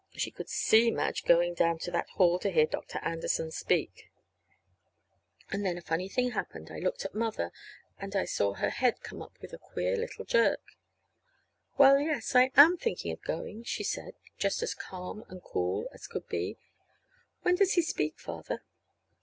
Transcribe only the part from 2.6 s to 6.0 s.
Dr. Anderson speak! And then a